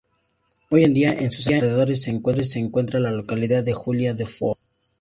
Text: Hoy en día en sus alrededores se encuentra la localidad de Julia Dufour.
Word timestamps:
Hoy 0.71 0.83
en 0.83 0.95
día 0.95 1.13
en 1.13 1.31
sus 1.31 1.45
alrededores 1.49 2.01
se 2.01 2.09
encuentra 2.59 2.99
la 2.99 3.11
localidad 3.11 3.63
de 3.63 3.73
Julia 3.73 4.15
Dufour. 4.15 4.57